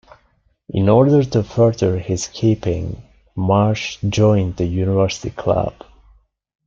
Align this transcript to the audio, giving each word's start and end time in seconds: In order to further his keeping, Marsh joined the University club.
In 0.69 0.89
order 0.89 1.23
to 1.23 1.43
further 1.43 1.99
his 1.99 2.25
keeping, 2.25 3.03
Marsh 3.35 3.99
joined 4.09 4.55
the 4.57 4.65
University 4.65 5.29
club. 5.29 5.75